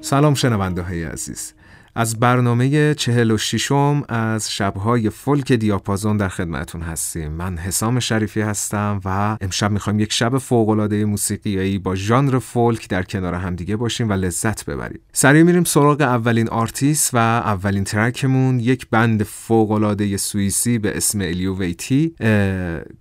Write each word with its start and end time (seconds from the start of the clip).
سلام 0.00 0.34
شنونده 0.34 0.82
های 0.82 1.04
عزیز. 1.04 1.52
از 1.98 2.18
برنامه 2.20 2.94
چهل 2.94 3.30
و 3.30 3.38
شیشم 3.38 4.04
از 4.08 4.52
شبهای 4.52 5.10
فولک 5.10 5.52
دیاپازون 5.52 6.16
در 6.16 6.28
خدمتون 6.28 6.82
هستیم. 6.82 7.32
من 7.32 7.56
حسام 7.56 8.00
شریفی 8.00 8.40
هستم 8.40 9.00
و 9.04 9.36
امشب 9.40 9.70
می‌خوایم 9.70 10.00
یک 10.00 10.12
شب 10.12 10.38
فوقالعاده 10.38 11.04
موسیقیایی 11.04 11.78
با 11.78 11.94
ژانر 11.94 12.38
فولک 12.38 12.88
در 12.88 13.02
کنار 13.02 13.34
همدیگه 13.34 13.76
باشیم 13.76 14.08
و 14.08 14.12
لذت 14.12 14.64
ببریم. 14.64 15.00
سریع 15.12 15.42
میریم 15.42 15.64
سراغ 15.64 16.00
اولین 16.00 16.48
آرتیست 16.48 17.14
و 17.14 17.16
اولین 17.16 17.84
track 17.84 18.32
مون 18.32 18.60
یک 18.60 18.86
band 18.90 19.22
فوقالعاده 19.22 20.16
سوئیسی 20.16 20.78
به 20.78 20.96
اسم 20.96 21.20
Eluveitie 21.20 22.14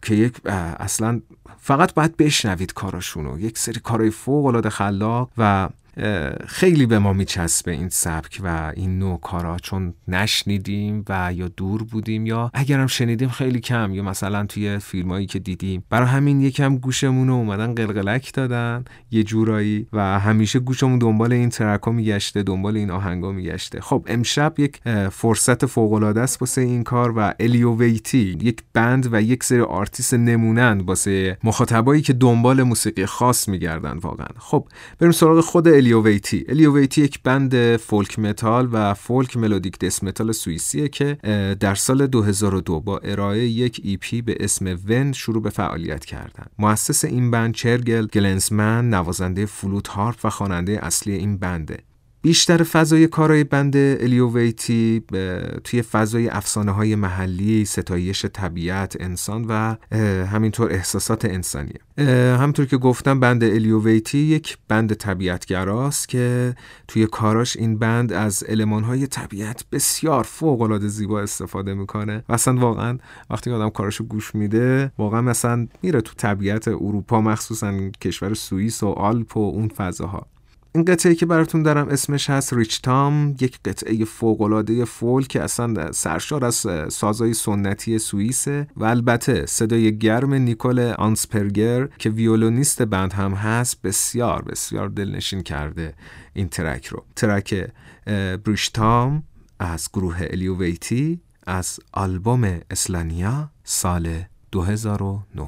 که 0.02 0.16
یک 0.16 0.48
اصلا 0.80 1.22
فقط 1.60 1.94
باید 1.94 2.18
بشنوید 2.18 2.74
کاراشونو. 2.74 3.40
یک 3.40 3.58
سری 3.58 3.80
کارهای 3.80 4.10
فوق 4.10 4.70
خلاق 4.70 5.30
و 5.38 5.70
خیلی 6.48 6.86
به 6.86 7.00
ما 7.00 7.14
میچسبه 7.14 7.72
این 7.72 7.90
سبک 7.90 8.42
و 8.44 8.72
این 8.76 9.00
نوع 9.00 9.20
کارا. 9.20 9.58
چون 9.58 9.94
نشنیدیم 10.08 11.06
و 11.10 11.34
یا 11.34 11.48
دور 11.48 11.84
بودیم 11.84 12.26
یا 12.26 12.52
اگرم 12.54 12.88
شنیدیم 12.88 13.30
خیلی 13.30 13.60
کم. 13.60 13.94
یا 13.94 14.04
مثلا 14.04 14.46
توی 14.46 14.80
فیلمایی 14.80 15.26
که 15.26 15.40
دیدیم. 15.40 15.84
برای 15.90 16.08
همین 16.08 16.42
یکم 16.42 16.78
گوشمون 16.78 17.28
رو 17.28 17.34
اومدن 17.34 17.76
قلقلک 17.76 18.34
دادن. 18.34 18.86
یه 19.12 19.24
جورایی 19.24 19.88
و 19.94 20.20
همیشه 20.20 20.60
گوشمون 20.60 21.00
دنبال 21.00 21.34
این 21.34 21.50
track 21.50 21.85
ا 21.85 21.92
میگشته 21.92 22.44
دنبال 22.44 22.78
این 22.78 22.92
آهنگا 22.92 23.32
میگشته. 23.32 23.82
خب 23.82 24.06
امشب 24.08 24.54
یک 24.58 24.82
فرصت 25.12 25.66
فوق 25.66 25.94
العاده 25.94 26.22
است 26.22 26.42
واسه 26.42 26.62
این 26.62 26.84
کار 26.84 27.14
و 27.18 27.34
Eluveitie 27.40 28.38
یک 28.42 28.64
band 28.74 29.14
و 29.14 29.22
یک 29.22 29.44
سری 29.44 29.62
آرتیست 29.62 30.14
نمونه‌ند 30.14 30.88
واسه 30.88 31.38
مخاطبایی 31.44 32.02
که 32.02 32.14
دنبال 32.14 32.64
موسیقی 32.64 33.06
خاص 33.06 33.48
میگردن 33.48 33.98
واقعا. 33.98 34.28
خب 34.38 34.68
بریم 35.00 35.12
سراغ 35.12 35.40
خود 35.40 35.68
Eluveitie 35.86 36.46
Eluveitie 36.50 37.02
یک 37.02 37.20
band 37.24 37.78
folk 37.78 38.20
metal 38.20 38.70
و 38.72 38.94
folk 38.94 39.38
melodic 39.38 39.80
death 39.80 40.04
metal 40.04 40.32
سوئیسیه 40.32 40.88
که 40.88 41.18
در 41.60 41.76
سال 41.76 42.08
2002 42.08 42.80
با 42.80 42.98
ارائه 42.98 43.48
یک 43.48 43.82
EP 43.84 44.22
به 44.22 44.38
اسم 44.40 44.80
Vên 44.88 45.12
شروع 45.12 45.44
به 45.44 45.50
فعالیت 45.50 46.06
کردند. 46.06 46.52
مؤسس 46.60 47.06
این 47.06 47.32
band 47.32 47.54
Chrigel 47.54 48.08
Glanzmann 48.08 48.90
نوازنده 48.90 49.46
فلوت 49.46 49.88
harp 49.88 50.20
و 50.24 50.30
خواننده 50.30 50.86
اصلی 50.86 51.14
این 51.14 51.38
band 51.38 51.70
ه 51.70 51.78
بیشتر 52.26 52.64
فضای 52.64 53.08
کارهای 53.08 53.44
band 53.44 53.78
Eluveitie 53.78 55.04
توی 55.64 55.82
فضای 55.82 56.30
افسانه 56.30 56.72
های 56.72 56.96
محلی 56.96 57.66
ستایش 57.66 58.26
طبیعت 58.26 58.98
انسان 59.00 59.46
و 59.50 59.76
همینطور 60.26 60.72
احساسات 60.72 61.26
انسانیه. 61.26 61.80
همطور 62.40 62.66
که 62.66 62.78
گفتم 62.78 63.20
بند 63.20 63.44
الیوویتی 63.44 64.18
یک 64.18 64.58
بند 64.68 64.94
طبیعتگراست 64.94 66.10
که 66.10 66.56
توی 66.88 67.08
کاراش 67.08 67.58
این 67.58 67.78
بند 67.78 68.14
از 68.14 68.44
های 68.70 69.08
طبیعت 69.08 69.66
بسیار 69.72 70.24
فوق 70.24 70.62
العاده 70.62 70.88
زیبا 70.88 71.22
استفاده 71.22 71.74
می‌کنه 71.74 72.24
و 72.30 72.34
اصلا 72.34 72.56
واقعا 72.60 72.98
وقتی 73.30 73.52
آدم 73.52 73.70
کاراشو 73.70 74.04
گوش 74.04 74.36
میده 74.36 74.92
واقعا 74.98 75.22
مثلا 75.22 75.68
میره 75.82 76.02
تو 76.02 76.14
طبیعت 76.18 76.68
اروپا 76.68 77.22
مخصوصا 77.22 77.90
کشور 78.02 78.34
سوئیس 78.34 78.84
و 78.84 78.88
آلپ 78.88 79.38
و 79.38 79.40
اون 79.40 79.68
فضاها. 79.68 80.35
این 80.76 80.86
قطعه 80.86 81.16
که 81.16 81.26
براتون 81.26 81.64
دارم 81.64 81.88
اسمش 81.88 82.30
هست 82.30 82.54
ریچ 82.54 82.82
تام 82.82 83.36
یک 83.42 83.60
قطعه 83.66 84.06
فوقالعاده 84.06 84.86
فول 84.86 85.28
که 85.28 85.42
اصلا 85.42 85.92
سرشار 85.92 86.46
از 86.46 86.66
سازای 86.90 87.34
سنتی 87.34 88.00
سوئیسه 88.00 88.68
و 88.76 88.84
البته 88.84 89.46
صدای 89.46 89.98
گرم 89.98 90.34
نیکول 90.34 90.80
آنسپرگر 90.80 91.88
که 91.88 92.10
ویولونیست 92.10 92.82
بند 92.82 93.14
هم 93.14 93.34
هست 93.34 93.82
بسیار 93.82 94.42
بسیار 94.42 94.90
دلنشین 94.90 95.42
کرده 95.42 95.94
این 96.34 96.50
ترک 96.50 96.86
رو. 96.86 97.06
ترک 97.16 97.72
تام 98.74 99.24
از 99.60 99.90
گروه 99.94 100.28
الیوویتی 100.30 101.22
از 101.48 101.80
آلبوم 101.94 102.60
اسلانیا 102.72 103.50
سال 103.64 104.24
2009 104.52 105.48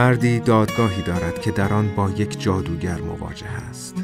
مردی 0.00 0.40
دادگاهی 0.40 1.02
دارد 1.02 1.40
که 1.40 1.50
در 1.50 1.72
آن 1.72 1.94
با 1.96 2.10
یک 2.10 2.40
جادوگر 2.40 3.00
مواجه 3.00 3.46
است. 3.70 3.94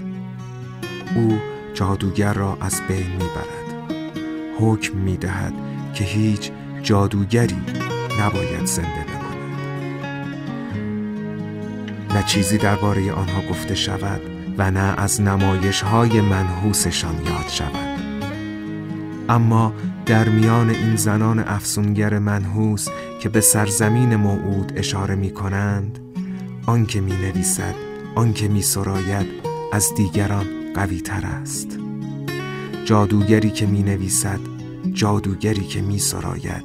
او 1.14 1.38
جادوگر 1.74 2.32
را 2.32 2.58
از 2.60 2.82
بین 2.88 3.06
می‌برد. 3.06 3.92
حکم 4.60 4.98
می‌دهد 4.98 5.52
که 5.94 6.04
هیچ 6.04 6.50
جادوگری 6.82 7.62
نباید 8.20 8.64
زنده 8.64 8.88
بماند. 8.88 9.60
نه 12.14 12.22
چیزی 12.22 12.58
درباره 12.58 13.12
آنها 13.12 13.42
گفته 13.50 13.74
شود 13.74 14.20
و 14.58 14.70
نه 14.70 14.94
از 15.00 15.20
نمایش 15.20 15.82
های 15.82 16.20
منحوسشان 16.20 17.14
یاد 17.14 17.48
شود. 17.48 17.95
اما 19.28 19.72
در 20.06 20.28
میان 20.28 20.70
این 20.70 20.96
زنان 20.96 21.38
افسونگر 21.38 22.18
منحوس 22.18 22.88
که 23.20 23.28
به 23.28 23.40
سرزمین 23.40 24.16
موعود 24.16 24.72
اشاره 24.76 25.14
می 25.14 25.30
کنند 25.30 25.98
آنکه 26.66 27.00
می 27.00 27.12
نویسد 27.12 27.74
آنکه 28.14 28.48
می 28.48 28.62
سراید 28.62 29.26
از 29.72 29.94
دیگران 29.94 30.46
قوی 30.74 31.00
تر 31.00 31.26
است. 31.26 31.78
جادوگری 32.84 33.50
که 33.50 33.66
می 33.66 33.82
نویسد 33.82 34.40
جادوگری 34.92 35.64
که 35.64 35.82
می 35.82 35.98
سراید 35.98 36.64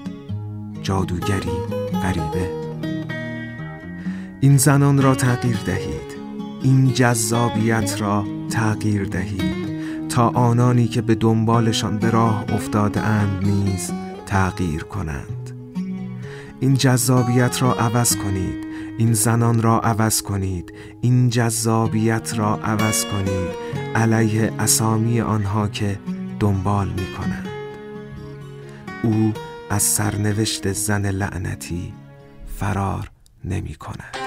جادوگری 0.82 1.58
غریبه. 2.04 2.50
این 4.40 4.58
زنان 4.58 5.02
را 5.02 5.16
تغییر 5.16 5.58
دهید 5.66 6.22
این 6.64 6.94
جذابیت 6.94 8.02
را 8.02 8.26
تغییر 8.50 9.04
دهید. 9.04 9.61
تا 10.12 10.28
آنانی 10.30 10.88
که 10.88 11.02
به 11.02 11.16
دنبالشان 11.16 11.98
به 11.98 12.10
راه 12.10 12.46
افتاده 12.54 13.02
اند 13.02 13.46
نیز 13.46 13.92
تغییر 14.26 14.84
کنند. 14.84 15.52
این 16.60 16.74
جذابیت 16.74 17.62
را 17.62 17.74
عوض 17.74 18.16
کنید 18.16 18.68
این 18.98 19.14
زنان 19.14 19.62
را 19.62 19.80
عوض 19.80 20.22
کنید 20.22 20.74
این 21.02 21.30
جذابیت 21.30 22.34
را 22.38 22.56
عوض 22.64 23.06
کنید 23.06 23.82
علیه 23.96 24.54
اسامی 24.60 25.22
آنها 25.22 25.68
که 25.68 26.00
دنبال 26.40 26.88
می 26.88 27.14
کنند 27.18 27.48
او 29.04 29.34
از 29.70 29.84
سرنوشت 29.84 30.72
زن 30.72 31.06
لعنتی 31.06 31.94
فرار 32.60 33.12
نمی 33.46 33.76
کند 33.76 34.21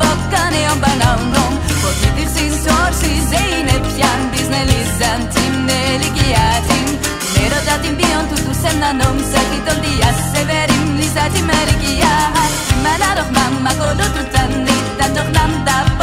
Bakanıyor 0.00 0.76
bana 0.82 1.16
umrum 1.16 1.54
Pozitifsin 1.82 2.50
sorsiz 2.50 3.28
Zeynep 3.30 3.86
yan 3.98 4.20
Biz 4.32 4.48
ne 4.48 4.66
lizantim 4.66 5.66
ne 5.66 5.98
ligiyatim 6.00 6.88
Nero 7.36 7.66
datim 7.66 7.98
bir 7.98 8.04
on 8.04 8.28
tutu 8.28 8.54
senanım 8.62 9.18
Sakit 9.32 9.68
ol 9.72 9.82
diye 9.82 10.10
severim 10.34 10.98
Lizatim 10.98 11.50
ergiya 11.50 12.32
Kime 12.68 12.98
la 13.00 13.16
rohmam 13.16 13.62
Makolu 13.62 14.06
tutan 14.14 14.50
Nittan 14.64 15.14
tohnam 15.14 15.66
da 15.66 16.01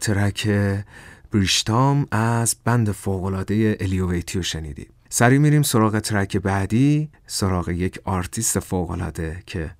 track 0.00 0.48
Brictom 1.32 2.06
از 2.10 2.56
band 2.64 2.92
فوقلاده 2.92 3.76
Eluveitie 3.80 4.36
و 4.36 4.42
شنیدید 4.42 4.90
سریع 5.08 5.38
میریم 5.38 5.62
سراغ 5.62 5.98
track 5.98 6.36
بعدی 6.36 7.10
سراغ 7.26 7.68
یک 7.68 8.00
آرتیست 8.04 8.60
فوقلاده 8.60 9.42
که 9.46 9.70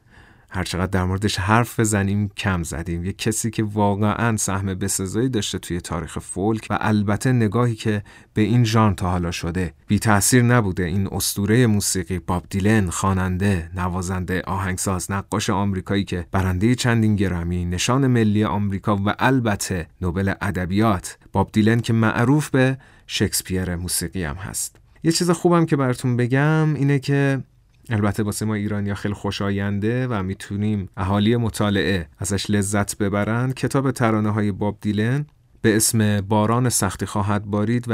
هرچقدر 0.51 0.87
در 0.87 1.05
موردش 1.05 1.39
حرف 1.39 1.81
بزنیم 1.81 2.29
کم 2.37 2.63
زدیم. 2.63 3.05
یک 3.05 3.19
کسی 3.19 3.51
که 3.51 3.63
واقعا 3.63 4.37
سهم 4.37 4.67
بسزایی 4.67 5.29
داشته 5.29 5.59
توی 5.59 5.81
تاریخ 5.81 6.19
فولک 6.19 6.67
و 6.71 6.79
البته 6.81 7.33
نگاهی 7.33 7.75
که 7.75 8.03
به 8.35 8.43
این 8.43 8.65
ژانر 8.65 8.95
تا 8.95 9.11
حالا 9.11 9.31
شده 9.31 9.75
بی 9.87 9.99
تاثیر 9.99 10.43
نبوده. 10.43 10.85
این 10.85 11.09
اسطوره 11.13 11.67
موسیقی 11.67 12.19
باب 12.19 12.47
دیلن 12.51 12.91
خواننده 12.91 13.71
نوازنده 13.75 14.43
آهنگساز 14.47 15.11
نقاش 15.11 15.51
آمریکایی 15.51 16.05
که 16.05 16.27
برنده 16.33 16.75
چندین 16.75 17.17
گرمی 17.17 17.65
نشان 17.65 18.07
ملی 18.07 18.45
آمریکا 18.45 18.97
و 18.97 19.15
البته 19.19 19.87
نوبل 20.01 20.35
ادبیات. 20.41 21.19
باب 21.33 21.51
دیلن 21.53 21.81
که 21.81 21.93
معروف 21.93 22.51
به 22.51 22.79
شکسپیر 23.07 23.77
موسیقی 23.77 24.25
هم 24.25 24.37
هست. 24.37 24.77
یه 25.03 25.13
چیز 25.13 25.31
خوبم 25.31 25.67
که 25.67 25.77
براتون 25.77 26.17
بگم 26.17 26.75
اینه 26.75 26.99
که 26.99 27.43
البته 27.91 28.23
واسه 28.23 28.47
ما 28.47 28.55
ایرانیا 28.55 28.95
خیلی 28.95 29.15
خوشاینده 29.15 30.07
و 30.07 30.23
می‌تونیم 30.23 30.89
اهالی 30.97 31.37
مطالعه 31.37 32.09
ازش 32.19 32.51
لذت 32.51 32.99
ببرند 32.99 33.55
کتاب 33.55 33.91
ترانه 33.91 34.31
های 34.31 34.53
باب 34.53 34.79
دیلن 34.81 35.27
به 35.63 35.77
اسم 35.77 36.21
باران 36.21 36.69
سختی 36.69 37.07
خواهد 37.07 37.45
بارید 37.45 37.85
و, 37.89 37.93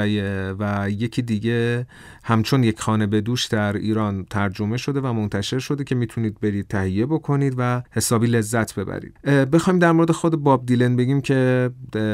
و 0.58 0.90
یکی 0.90 1.22
دیگه 1.22 1.86
همچون 2.24 2.64
یک 2.64 2.80
خانه 2.80 3.06
به 3.06 3.20
دوش 3.20 3.46
در 3.46 3.76
ایران 3.76 4.24
ترجمه 4.30 4.76
شده 4.76 5.00
و 5.00 5.12
منتشر 5.12 5.58
شده 5.58 5.84
که 5.84 5.94
می‌تونید 5.94 6.40
برید 6.40 6.68
تهیه 6.68 7.06
بکنید 7.06 7.54
و 7.58 7.82
حسابی 7.90 8.26
لذت 8.26 8.74
ببرید. 8.74 9.20
بخوایم 9.22 9.78
در 9.78 9.92
مورد 9.92 10.10
خود 10.10 10.36
باب 10.36 10.66
دیلن 10.66 10.96
بگیم 10.96 11.20
که 11.20 11.70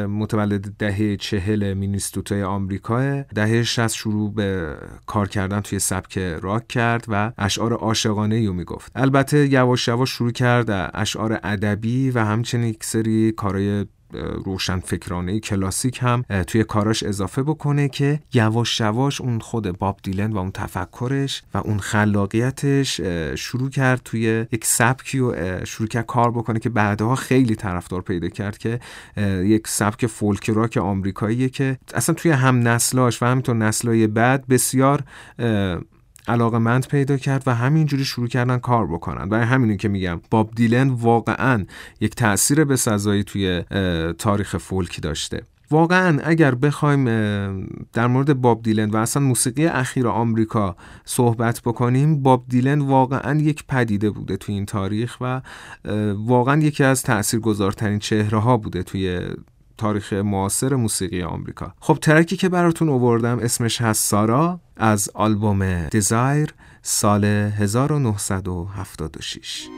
متولد 0.09 0.77
دهه 0.79 1.17
چهل 1.17 1.75
مینیستوتای 1.75 2.43
آمریکا 2.43 3.23
دهه 3.23 3.63
60 3.63 3.95
شروع 3.95 4.35
به 4.35 4.77
کار 5.07 5.29
کردن 5.29 5.61
توی 5.61 5.79
سبک 5.79 6.19
راک 6.19 6.69
کرد 6.69 7.05
و 7.09 7.33
اشعار 7.39 7.73
عاشقانه 7.73 8.35
ای 8.35 8.49
می‌گفت. 8.49 8.93
البته 8.95 9.53
یواش 9.53 9.89
یواش 9.89 10.11
شروع 10.11 10.31
کرد 10.31 10.91
اشعار 10.95 11.41
ادبی 11.43 12.11
و 12.11 12.25
همچنین 12.25 12.69
یک 12.69 12.85
سری 12.85 13.33
کارهای 13.33 13.87
روشن 14.45 14.81
فکرانه 14.81 15.41
کلاسیک 15.41 15.99
هم 16.03 16.25
توی 16.47 16.65
کاراش 16.65 17.03
اضافه 17.03 17.43
بکنه 17.43 17.89
که 17.89 18.21
یواش 18.35 18.81
یواش 18.81 19.21
اون 19.21 19.41
خود 19.41 19.79
باب 19.79 20.01
دیلن 20.03 20.33
و 20.33 20.39
اون 20.39 20.51
تفکرش 20.51 21.43
و 21.55 21.59
اون 21.59 21.79
خلاقیتش 21.79 23.01
شروع 23.35 23.71
کرد 23.71 24.01
توی 24.05 24.47
یک 24.53 24.65
سبکی 24.65 25.21
و 25.21 25.65
شروع 25.65 25.89
کرد 25.89 26.07
کار 26.07 26.31
بکنه 26.31 26.59
که 26.59 26.69
بعدها 26.69 27.15
خیلی 27.15 27.55
طرفدار 27.55 28.03
پیدا 28.03 28.29
کرد 28.29 28.59
که 28.59 28.81
یک 29.45 29.69
سبک 29.69 30.07
فولک 30.07 30.51
راک 30.51 30.77
آمریکاییه 30.77 31.49
که 31.49 31.79
اصلا 31.95 32.15
توی 32.15 32.31
هم 32.31 32.69
نسلاش 32.69 33.23
و 33.23 33.27
همینطور 33.27 33.57
نسلای 33.57 34.07
بعد 34.07 34.47
بسیار 34.47 35.05
علاقه 36.29 36.59
مند 36.59 36.87
پیدا 36.87 37.17
کرد 37.17 37.43
و 37.47 37.55
همینجوری 37.55 38.05
شروع 38.05 38.29
کردن 38.29 38.59
کار 38.59 38.87
بکنن. 38.87 39.29
برای 39.29 39.45
همینه 39.45 39.77
که 39.77 39.89
میگم 39.89 40.21
باب 40.31 40.51
دیلن 40.55 40.89
واقعا 40.89 41.65
یک 42.01 42.15
تاثیر 42.15 42.65
به 42.65 42.77
سزایی 42.77 43.25
توی 43.25 43.63
تاریخ 44.19 44.57
فولکی 44.57 45.01
داشته. 45.01 45.43
واقعا 45.71 46.21
اگر 46.25 46.55
بخوایم 46.55 47.05
در 47.93 48.07
مورد 48.07 48.41
باب 48.41 48.63
دیلن 48.63 48.91
و 48.91 48.97
اصلا 48.97 49.23
موسیقی 49.23 49.67
اخیر 49.67 50.09
آمریکا 50.09 50.77
صحبت 51.05 51.61
بکنیم 51.65 52.23
باب 52.23 52.45
دیلن 52.49 52.81
واقعا 52.81 53.41
یک 53.41 53.65
پدیده 53.69 54.11
بوده 54.11 54.37
توی 54.37 54.55
این 54.55 54.67
تاریخ 54.67 55.17
و 55.21 55.41
واقعا 56.17 56.61
یکی 56.63 56.85
از 56.85 57.03
تاثیرگذارترین 57.03 57.99
چهره 57.99 58.39
ها 58.39 58.57
بوده 58.57 58.83
توی 58.83 59.21
تاریخ 59.81 60.13
معاصر 60.13 60.75
موسیقی 60.75 61.23
آمریکا. 61.23 61.75
خب 61.81 61.99
ترکی 62.03 62.37
که 62.37 62.49
براتون 62.49 62.89
آوردم 62.89 63.39
اسمش 63.39 63.81
هست 63.81 64.05
سارا 64.05 64.61
از 64.77 65.09
آلبوم 65.15 65.89
دیزایر 65.89 66.55
سال 66.83 67.25
1976 67.25 69.69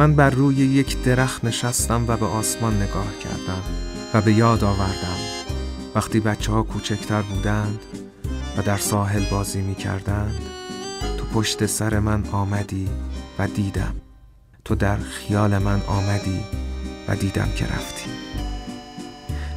من 0.00 0.14
بر 0.14 0.30
روی 0.30 0.56
یک 0.56 1.02
درخت 1.02 1.44
نشستم 1.44 2.04
و 2.08 2.16
به 2.16 2.26
آسمان 2.26 2.82
نگاه 2.82 3.18
کردم 3.18 3.62
و 4.14 4.20
به 4.20 4.32
یاد 4.32 4.64
آوردم. 4.64 5.16
وقتی 5.94 6.20
بچه 6.20 6.52
ها 6.52 6.62
کوچکتر 6.62 7.22
بودند 7.22 7.80
و 8.56 8.62
در 8.62 8.76
ساحل 8.76 9.24
بازی 9.30 9.62
می 9.62 9.74
کردند 9.74 10.40
تو 11.18 11.24
پشت 11.24 11.66
سر 11.66 11.98
من 11.98 12.24
آمدی 12.32 12.88
و 13.38 13.46
دیدم. 13.46 13.94
تو 14.64 14.74
در 14.74 14.96
خیال 14.96 15.58
من 15.58 15.82
آمدی 15.86 16.40
و 17.08 17.16
دیدم 17.16 17.48
که 17.56 17.64
رفتی. 17.64 18.10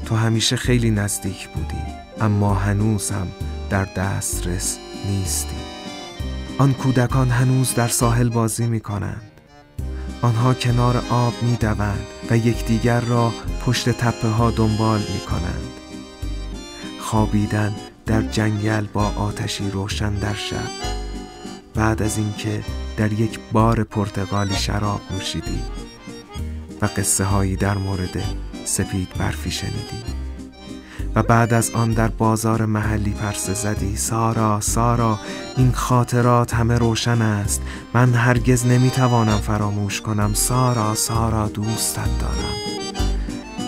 تو 0.06 0.16
همیشه 0.16 0.56
خیلی 0.56 0.92
نزدیک 0.92 1.50
بودی 1.50 1.84
اما 2.22 2.54
هنوز 2.54 3.12
هم 3.12 3.28
در 3.70 3.86
دسترس 3.86 4.78
نیستی. 5.10 5.56
آن 6.58 6.74
کودکان 6.74 7.30
هنوز 7.30 7.74
در 7.74 7.88
ساحل 7.88 8.30
بازی 8.30 8.66
می 8.66 8.80
کنند 8.80 9.33
آنها 10.24 10.54
کنار 10.54 11.04
آب 11.10 11.34
می 11.42 11.56
دوند 11.56 12.06
و 12.30 12.38
یکدیگر 12.38 13.02
را 13.02 13.34
پشت 13.66 13.90
تپه 13.90 14.28
ها 14.28 14.52
دنبال 14.52 15.00
می 15.00 15.20
کنند 15.20 15.72
خوابیدن 17.00 17.76
در 18.06 18.22
جنگل 18.22 18.86
با 18.94 19.08
آتشی 19.08 19.70
روشن 19.70 20.14
در 20.14 20.34
شب. 20.34 20.70
بعد 21.76 22.02
از 22.02 22.18
اینکه 22.18 22.64
در 22.98 23.14
یک 23.14 23.40
بار 23.52 23.84
پرتغالی 23.84 24.56
شراب 24.56 25.02
نوشیدی 25.12 25.60
و 26.82 26.86
قصه 26.86 27.24
هایی 27.24 27.56
در 27.56 27.78
مورد 27.78 28.24
سفید 28.66 29.10
برفی 29.18 29.52
شنیدی 29.52 30.13
و 31.16 31.24
بعد 31.24 31.54
از 31.54 31.72
آن 31.72 31.92
در 31.92 32.08
بازار 32.08 32.66
محلی 32.66 33.12
پرسه 33.12 33.54
زدی 33.54 33.98
سارا 33.98 34.60
سارا 34.62 35.20
این 35.58 35.72
خاطرات 35.72 36.54
همه 36.54 36.78
روشن 36.78 37.22
است. 37.22 37.62
من 37.94 38.14
هرگز 38.14 38.66
نمی‌توانم 38.66 39.38
فراموش 39.38 40.02
کنم. 40.02 40.34
سارا 40.34 40.96
سارا 40.96 41.48
دوستت 41.48 42.20
دارم. 42.20 42.54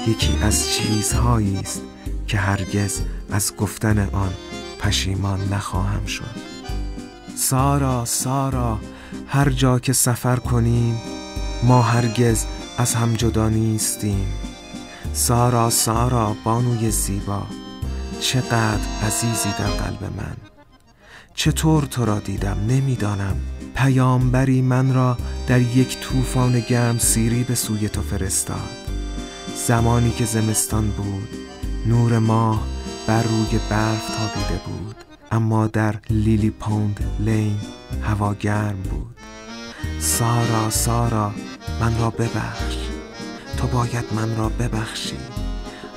یکی 0.07 0.37
از 0.41 0.69
چیزهایی 0.69 1.57
است 1.57 1.81
که 2.27 2.37
هرگز 2.37 2.99
از 3.31 3.55
گفتن 3.55 3.99
آن 3.99 4.33
پشیمان 4.79 5.39
نخواهم 5.53 6.05
شد. 6.05 6.35
سارا 7.35 8.05
سارا 8.05 8.79
هر 9.27 9.49
جا 9.49 9.79
که 9.79 9.93
سفر 9.93 10.35
کنیم 10.35 11.01
ما 11.63 11.81
هرگز 11.81 12.45
از 12.77 12.95
هم 12.95 13.13
جدا 13.13 13.49
نیستیم. 13.49 14.27
سارا 15.15 15.69
سارا 15.69 16.35
بانوی 16.43 16.91
زیبا 16.91 17.43
چقدر 18.19 18.79
عزیزی 19.03 19.49
در 19.59 19.67
قلب 19.67 20.03
من. 20.03 20.35
چطور 21.35 21.83
تو 21.83 22.05
را 22.05 22.19
دیدم؟ 22.19 22.57
نمی‌دانم. 22.67 23.35
پیامبری 23.75 24.61
من 24.61 24.93
را 24.93 25.17
در 25.47 25.61
یک 25.61 25.99
طوفان 25.99 26.59
گرم 26.59 26.97
سیری 26.97 27.43
به 27.43 27.55
سوی 27.55 27.89
تو 27.89 28.01
فرستاد. 28.01 28.87
زمانی 29.67 30.11
که 30.11 30.25
زمستان 30.25 30.87
بود 30.87 31.29
نور 31.87 32.19
ماه 32.19 32.67
بر 33.07 33.23
روی 33.23 33.59
برف 33.69 34.07
تابیده 34.17 34.61
بود 34.65 34.95
اما 35.31 35.67
در 35.67 35.95
لیلی 36.09 36.49
پوند 36.49 36.99
لین 37.19 37.59
هوا 38.03 38.33
گرم 38.33 38.81
بود. 38.81 39.15
سارا 39.99 40.69
سارا 40.69 41.31
من 41.81 41.99
را 41.99 42.09
ببخش. 42.09 42.84
تو 43.57 43.67
باید 43.67 44.05
من 44.15 44.37
را 44.37 44.49
ببخشی. 44.49 45.17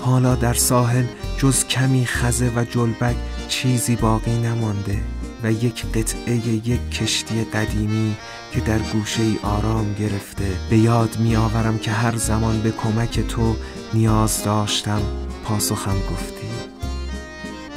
حالا 0.01 0.35
در 0.35 0.55
ساحل 0.55 1.05
جز 1.39 1.65
کمی 1.65 2.07
خزه 2.07 2.53
و 2.57 2.65
جلبک 2.65 3.17
چیزی 3.49 3.97
باقی 3.97 4.39
نمانده 4.39 4.99
و 5.43 5.53
یک 5.53 5.87
قطعه 5.87 6.35
یک 6.47 6.91
کشتی 6.91 7.45
قدیمی 7.45 8.17
که 8.53 8.61
در 8.61 8.79
گوشه 8.79 9.23
ای 9.23 9.39
آرام 9.43 9.95
گرفته 9.95 10.57
به 10.71 10.79
یاد 10.79 11.19
می 11.19 11.37
آورم 11.37 11.79
که 11.79 11.91
هر 11.91 12.17
زمان 12.17 12.61
به 12.61 12.71
کمک 12.71 13.21
تو 13.21 13.57
نیاز 13.95 14.45
داشتم 14.45 15.03
پاسخم 15.45 15.97
گفتی. 16.11 16.49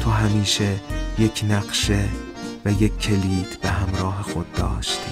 تو 0.03 0.09
همیشه 0.09 0.79
یک 1.19 1.45
نقشه 1.49 2.09
و 2.65 2.71
یک 2.71 2.97
کلید 2.97 3.57
به 3.61 3.69
همراه 3.69 4.21
خود 4.21 4.53
داشتی. 4.53 5.11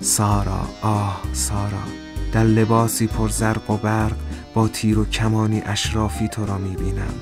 سارا 0.00 0.68
آه 0.82 1.22
سارا. 1.32 2.07
در 2.32 2.44
لباسی 2.44 3.06
پر 3.06 3.28
زرق 3.28 3.70
و 3.70 3.76
برق 3.76 4.16
با 4.54 4.68
تیر 4.68 4.98
و 4.98 5.04
کمانی 5.04 5.62
اشرافی 5.66 6.28
تو 6.28 6.46
را 6.46 6.58
می‌بینم 6.58 7.14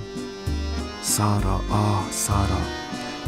سارا 1.03 1.61
آه 1.71 2.09
سارا 2.11 2.61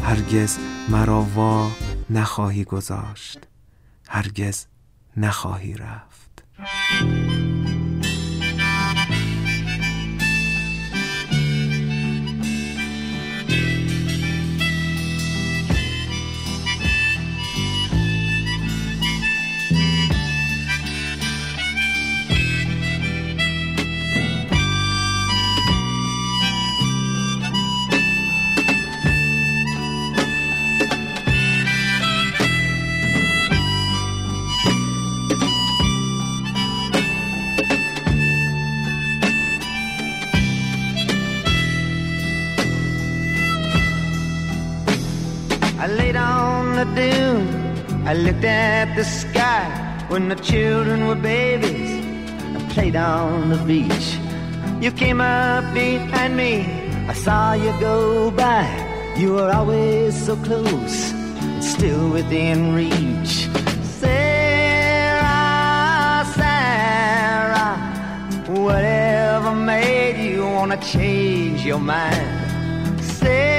هرگز 0.03 0.57
مرا 0.89 1.21
وا 1.21 1.71
نخواهی 2.09 2.63
گذاشت. 2.63 3.39
هرگز 4.09 4.65
نخواهی 5.17 5.73
رفت. 5.73 6.43
I 47.01 48.13
looked 48.13 48.43
at 48.43 48.95
the 48.95 49.03
sky 49.03 49.65
when 50.09 50.29
the 50.29 50.35
children 50.35 51.07
were 51.07 51.15
babies. 51.15 51.91
I 52.55 52.59
played 52.73 52.95
on 52.95 53.49
the 53.49 53.57
beach. 53.57 54.17
You 54.81 54.91
came 54.91 55.21
up 55.21 55.73
behind 55.73 56.35
me. 56.35 56.65
I 57.07 57.13
saw 57.13 57.53
you 57.53 57.71
go 57.79 58.31
by. 58.31 58.65
You 59.15 59.33
were 59.33 59.51
always 59.51 60.25
so 60.25 60.35
close, 60.37 61.13
still 61.61 62.09
within 62.09 62.73
reach. 62.73 63.47
Sarah, 64.01 65.25
Sarah, 66.35 67.77
whatever 68.47 69.53
made 69.53 70.17
you 70.31 70.41
wanna 70.43 70.77
change 70.77 71.63
your 71.63 71.79
mind? 71.79 73.03
Sarah 73.03 73.58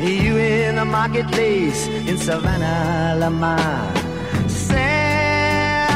You 0.00 0.36
in 0.36 0.76
the 0.76 0.84
marketplace 0.84 1.88
in 1.88 2.18
Savannah, 2.18 3.16
Lamar. 3.18 3.92
Sarah, 4.46 5.90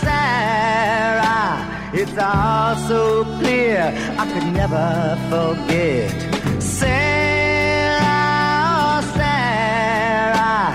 Sarah, 0.00 1.60
it's 1.92 2.16
all 2.16 2.74
so 2.88 3.24
clear 3.38 3.92
I 4.18 4.24
could 4.32 4.50
never 4.54 5.18
forget. 5.28 6.10
Sarah, 6.62 8.00
Sarah, 9.14 10.72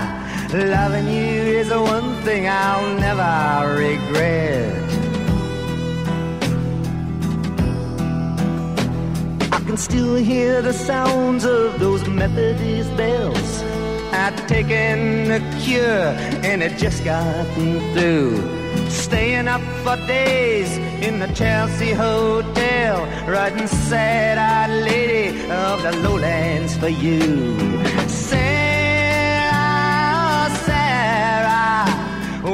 loving 0.70 1.08
you 1.08 1.58
is 1.58 1.70
the 1.70 1.82
one 1.82 2.22
thing 2.22 2.46
I'll 2.46 2.94
never 3.00 3.74
regret. 3.78 4.61
Can 9.72 9.78
still 9.78 10.16
hear 10.16 10.60
the 10.60 10.74
sounds 10.74 11.46
of 11.46 11.80
those 11.80 12.06
Methodist 12.06 12.94
bells. 12.94 13.62
I'd 14.12 14.36
taken 14.46 15.30
a 15.30 15.40
cure 15.62 16.12
and 16.44 16.62
it 16.62 16.76
just 16.76 17.02
got 17.04 17.46
me 17.56 17.80
through. 17.94 18.36
Staying 18.90 19.48
up 19.48 19.62
for 19.82 19.96
days 20.06 20.76
in 21.02 21.20
the 21.20 21.28
Chelsea 21.28 21.92
Hotel, 21.92 23.06
writing 23.26 23.66
sad-eyed 23.66 24.84
lady 24.84 25.40
of 25.50 25.82
the 25.82 25.92
lowlands 26.02 26.76
for 26.76 26.88
you. 26.88 27.58
Sarah, 28.08 28.50
Sarah, 30.66 31.88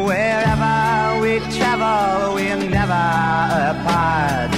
wherever 0.07 1.21
we 1.21 1.41
travel, 1.59 2.35
we're 2.37 2.71
never 2.71 2.93
apart. 3.75 4.58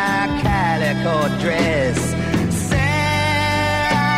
A 0.00 0.02
calico 0.42 1.16
dress. 1.42 1.98
Sarah, 2.68 4.10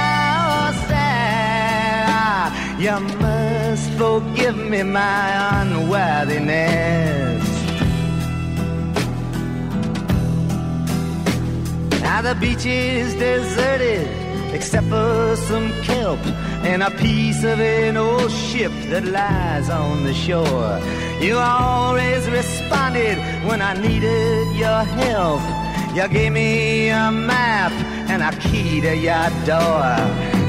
Sarah, 0.89 2.47
you 2.85 2.97
must 3.25 3.87
forgive 4.01 4.57
me 4.57 4.83
my 4.85 5.27
unworthiness. 5.61 7.43
Now 12.03 12.21
the 12.23 12.35
beach 12.43 12.67
is 12.67 13.15
deserted 13.15 14.07
except 14.55 14.87
for 14.89 15.37
some 15.49 15.73
kelp 15.83 16.21
and 16.71 16.83
a 16.83 16.91
piece 16.91 17.43
of 17.43 17.59
an 17.59 17.97
old 17.97 18.31
ship 18.31 18.73
that 18.91 19.05
lies 19.05 19.69
on 19.71 20.05
the 20.05 20.15
shore. 20.15 20.79
You 21.21 21.39
always 21.39 22.29
responded 22.29 23.19
when 23.49 23.61
I 23.63 23.75
needed 23.75 24.55
your 24.57 24.85
help. 24.85 25.41
You 25.95 26.09
gave 26.09 26.33
me 26.33 26.89
a 26.89 27.13
map 27.13 27.73
and 28.09 28.23
a 28.23 28.33
key 28.41 28.81
to 28.81 28.97
your 28.97 29.29
door. 29.45 30.42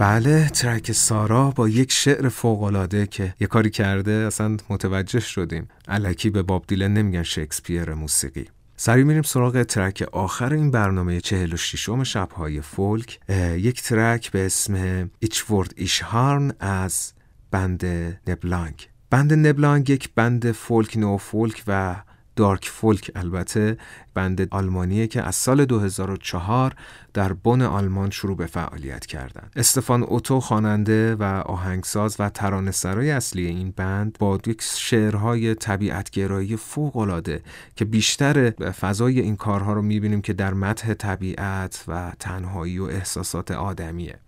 بله 0.00 0.48
ترک 0.48 0.92
سارا 0.92 1.50
با 1.50 1.68
یک 1.68 1.92
شعر 1.92 2.28
فوقالعاده 2.28 3.06
که 3.06 3.34
یه 3.40 3.46
کاری 3.46 3.70
کرده 3.70 4.12
اصلا 4.12 4.56
متوجه 4.70 5.20
شدیم. 5.20 5.68
علکی 5.88 6.30
به 6.30 6.42
باب 6.42 6.64
دیلن 6.66 6.94
نمیگن 6.94 7.22
شکسپیر 7.22 7.94
موسیقی. 7.94 8.44
سری 8.76 9.04
میریم 9.04 9.22
سراغ 9.22 9.62
ترک 9.62 10.08
آخر 10.12 10.52
این 10.52 10.70
برنامه 10.70 11.20
46 11.20 11.88
م 11.88 12.04
شبهای 12.04 12.60
فولک. 12.60 13.20
یک 13.56 13.82
ترک 13.82 14.30
به 14.30 14.46
اسم 14.46 15.10
ایچورد 15.18 15.72
ایشهارن 15.76 16.52
از 16.60 17.12
بند 17.50 17.84
نبلانگ. 18.28 18.88
بند 19.10 19.46
نبلانگ 19.46 19.90
یک 19.90 20.10
بند 20.14 20.52
فولک 20.52 20.96
نو 20.96 21.16
فولک 21.16 21.62
و 21.66 21.96
دارک 22.36 22.68
فولک 22.68 23.10
البته 23.14 23.76
بند 24.14 24.48
آلمانیه 24.50 25.06
که 25.06 25.22
از 25.22 25.34
سال 25.34 25.64
2004 25.64 26.74
در 27.14 27.32
بن 27.32 27.62
آلمان 27.62 28.10
شروع 28.10 28.36
به 28.36 28.46
فعالیت 28.46 29.06
کردند. 29.06 29.52
استفان 29.56 30.02
اوتو 30.02 30.40
خواننده 30.40 31.14
و 31.14 31.22
آهنگساز 31.46 32.16
و 32.18 32.28
ترانه‌سرای 32.28 33.10
اصلی 33.10 33.46
این 33.46 33.72
بند 33.76 34.16
با 34.18 34.38
یک 34.46 34.62
شعرهای 34.62 35.54
طبیعتگرایی 35.54 36.56
فوق‌العاده 36.56 37.42
که 37.76 37.84
بیشتر 37.84 38.50
فضای 38.50 39.20
این 39.20 39.36
کارها 39.36 39.72
رو 39.72 39.82
می‌بینیم 39.82 40.20
که 40.20 40.32
در 40.32 40.54
متح 40.54 40.94
طبیعت 40.94 41.84
و 41.88 42.12
تنهایی 42.18 42.78
و 42.78 42.84
احساسات 42.84 43.50
آدمیه 43.50 44.18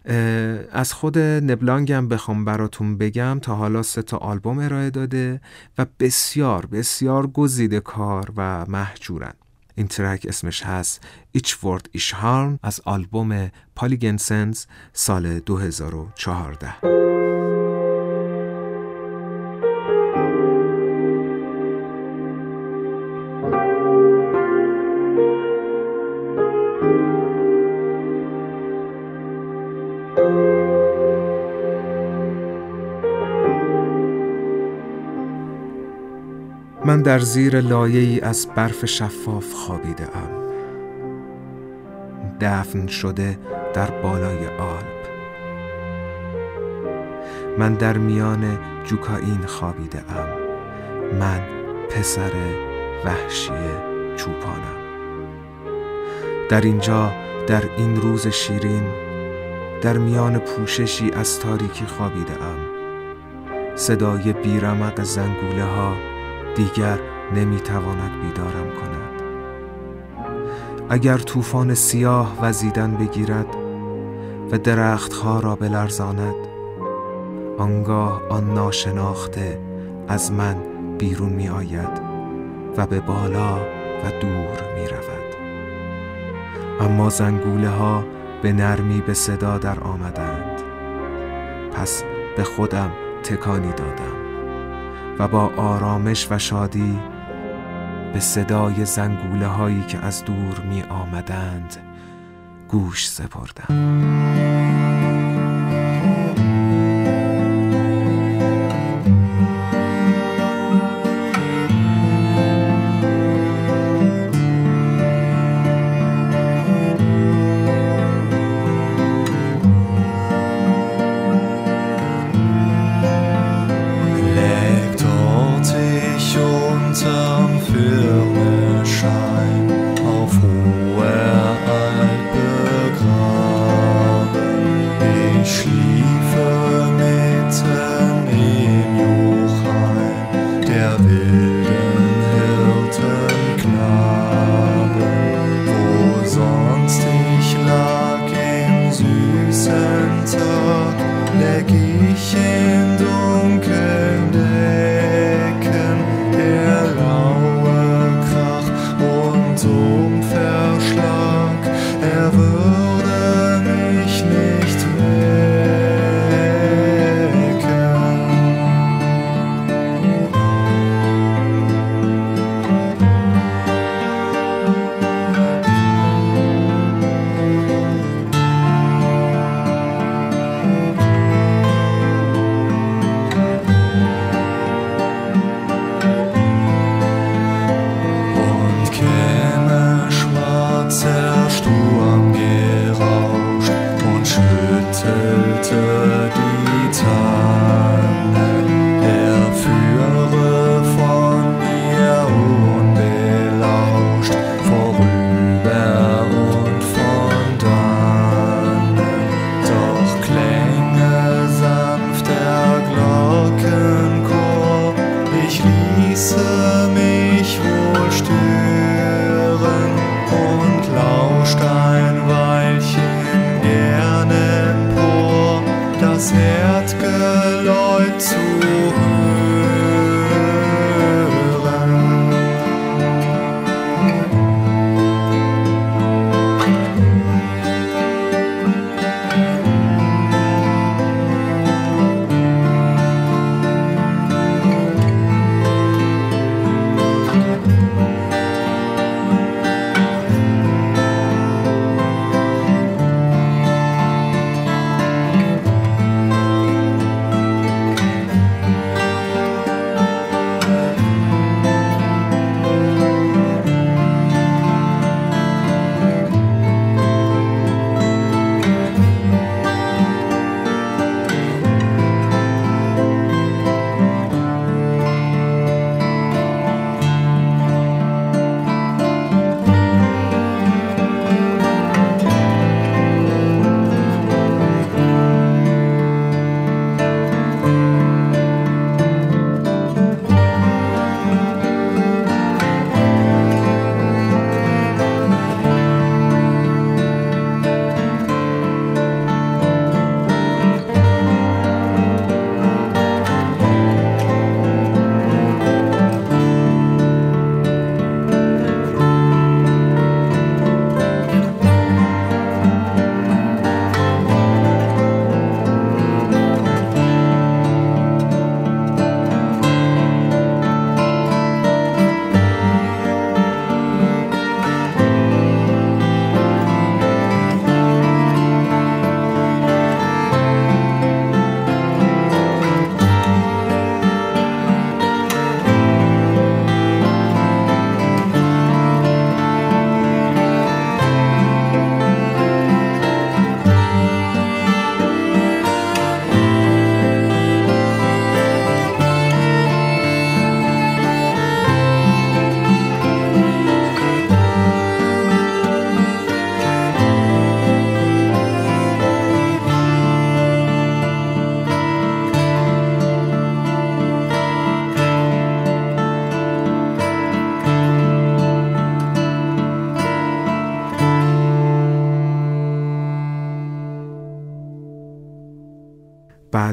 از 0.73 0.93
خود 0.93 1.19
نبلانگ 1.19 1.93
هم 1.93 2.09
بخوام 2.09 2.45
براتون 2.45 2.99
بگم 2.99 3.39
تا 3.43 3.55
حالا 3.55 3.83
سه 3.83 4.03
تا 4.03 4.17
آلبوم 4.17 4.59
ارائه 4.59 4.91
داده 4.91 5.41
و 5.79 5.87
بسیار 6.01 6.67
بسیار 6.67 7.27
گزیده 7.27 7.81
کار 7.81 8.33
و 8.37 8.67
محجورن 8.69 9.33
این 9.75 9.89
ترک 9.89 10.27
اسمش 10.29 10.63
هست 10.63 11.01
Each 11.39 11.51
Word 11.51 11.99
Is 11.99 12.15
Harm 12.23 12.59
از 12.63 12.81
آلبوم 12.85 13.51
پالیگنسنز 13.77 14.67
سال 14.93 15.39
2014 15.39 17.02
در 37.03 37.19
زیر 37.19 37.61
لایه 37.61 38.01
ای 38.01 38.21
از 38.21 38.47
برف 38.57 38.85
شفاف 38.85 39.53
خوابیده 39.53 40.09
ام. 40.17 40.43
دفن 42.41 42.87
شده 42.87 43.39
در 43.75 43.91
بالای 43.91 44.47
آلپ. 44.47 45.03
من 47.59 47.75
در 47.75 47.99
میان 47.99 48.59
جوکاین 48.85 49.47
خوابیده 49.47 49.99
ام. 49.99 50.29
من 51.19 51.41
پسر 51.91 52.33
وحشی 53.05 53.53
چوپانم. 54.17 54.83
در 56.49 56.61
اینجا 56.61 57.13
در 57.47 57.63
این 57.77 57.97
روز 57.97 58.27
شیرین 58.27 58.83
در 59.83 59.99
میان 59.99 60.39
پوششی 60.39 61.11
از 61.11 61.41
تاریکی 61.41 61.87
خوابیده 61.87 62.33
ام. 62.43 62.59
صدای 63.75 64.33
بیرمق 64.33 65.03
زنگوله 65.03 65.65
ها 65.65 66.12
دیگر 66.57 66.99
نمی‌تواند 67.35 68.13
بیدارم 68.23 68.71
کند. 68.81 69.23
اگر 70.91 71.19
طوفان 71.19 71.75
سیاه 71.75 72.39
وزیدن 72.43 72.95
بگیرد 72.95 73.57
و 74.53 74.59
درختها 74.59 75.41
را 75.41 75.57
بلرزاند 75.57 76.35
آنگاه 77.59 78.23
آن 78.29 78.55
ناشناخته 78.55 79.61
از 80.09 80.33
من 80.33 80.57
بیرون 80.99 81.29
می 81.29 81.49
آید 81.49 82.03
و 82.77 82.87
به 82.87 83.01
بالا 83.01 83.57
و 84.05 84.11
دور 84.21 84.75
می 84.75 84.89
رود 84.89 85.33
اما 86.81 87.09
زنگوله 87.09 87.69
ها 87.69 88.05
به 88.43 88.53
نرمی 88.53 89.01
به 89.01 89.15
صدا 89.15 89.59
در 89.59 89.81
آمدند. 89.81 90.63
پس 91.73 92.05
به 92.37 92.45
خودم 92.45 92.91
تکانی 93.23 93.73
دادم. 93.73 94.22
با 95.29 95.53
آرامش 95.57 96.29
و 96.31 96.39
شادی 96.39 96.99
به 98.13 98.21
صدای 98.21 98.85
زنگوله 98.85 99.47
هایی 99.47 99.83
که 99.83 99.99
از 99.99 100.25
دور 100.25 100.61
می 100.69 100.83
آمدند 100.83 101.77
گوش 102.69 103.09
سپردم. 103.09 104.12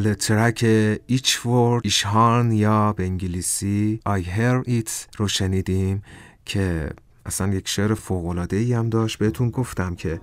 بله 0.10 0.16
ترک 0.16 0.66
ایچ 1.08 1.38
فور 1.38 1.82
ایشهان 1.84 2.52
یا 2.52 2.94
به 2.94 3.04
انگلیسی 3.04 4.00
I 4.08 4.22
hear 4.22 4.70
it 4.70 4.92
رو 5.18 5.28
شنیدیم 5.28 6.04
که 6.46 6.90
اصلا 7.30 7.54
یک 7.54 7.68
شعر 7.68 7.94
فوق 7.94 8.48
ای 8.52 8.74
هم 8.74 8.90
داشت. 8.90 9.20
بهتون 9.20 9.50
گفتم 9.50 9.96
که 9.96 10.20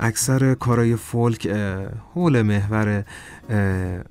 اکثر 0.00 0.54
کارای 0.54 0.96
فولک 0.96 1.46
حول 2.14 2.42
محور 2.42 3.04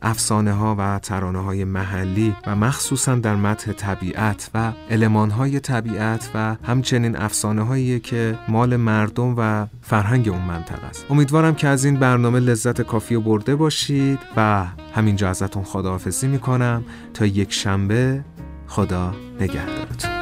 افسانه 0.02 0.54
ها 0.54 0.76
و 0.80 1.00
ترانه 1.00 1.40
های 1.40 1.64
محلی 1.64 2.36
و 2.48 2.56
مخصوصا 2.56 3.16
در 3.16 3.36
متح 3.36 3.72
طبیعت 3.72 4.50
و 4.54 4.74
علمان 4.90 5.30
های 5.30 5.60
طبیعت 5.60 6.32
و 6.36 6.56
همچنین 6.64 7.16
افسانه 7.16 7.62
هایی 7.62 8.00
که 8.00 8.38
مال 8.48 8.76
مردم 8.76 9.36
و 9.38 9.66
فرهنگ 9.82 10.30
اون 10.30 10.42
منطقه 10.42 10.86
است. 10.86 11.06
امیدوارم 11.10 11.56
که 11.56 11.68
از 11.68 11.86
این 11.86 11.96
برنامه 11.96 12.40
لذت 12.40 12.82
کافی 12.82 13.18
برده 13.18 13.56
باشید 13.56 14.20
و 14.38 14.66
همینجا 14.96 15.30
ازتون 15.30 15.64
خداحافظی 15.64 16.28
می‌کنم. 16.28 16.84
تا 17.14 17.26
یک 17.26 17.54
شنبه 17.54 18.24
خدا 18.68 19.16
نگهدارتون. 19.40 20.19